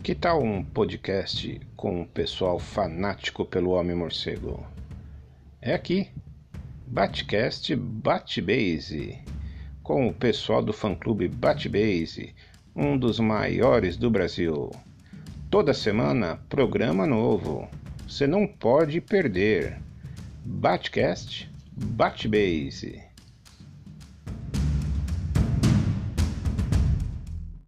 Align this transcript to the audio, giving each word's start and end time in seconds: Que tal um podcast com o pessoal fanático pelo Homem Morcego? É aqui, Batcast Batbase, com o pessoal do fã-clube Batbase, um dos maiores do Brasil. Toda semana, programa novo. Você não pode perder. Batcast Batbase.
Que 0.00 0.14
tal 0.14 0.40
um 0.42 0.62
podcast 0.64 1.60
com 1.76 2.00
o 2.00 2.06
pessoal 2.06 2.58
fanático 2.58 3.44
pelo 3.44 3.72
Homem 3.72 3.96
Morcego? 3.96 4.64
É 5.60 5.74
aqui, 5.74 6.08
Batcast 6.86 7.74
Batbase, 7.74 9.18
com 9.82 10.06
o 10.06 10.14
pessoal 10.14 10.62
do 10.62 10.72
fã-clube 10.72 11.28
Batbase, 11.28 12.32
um 12.74 12.96
dos 12.96 13.18
maiores 13.18 13.96
do 13.96 14.08
Brasil. 14.08 14.70
Toda 15.50 15.74
semana, 15.74 16.38
programa 16.48 17.04
novo. 17.04 17.68
Você 18.06 18.26
não 18.26 18.46
pode 18.46 19.00
perder. 19.00 19.80
Batcast 20.44 21.50
Batbase. 21.72 23.07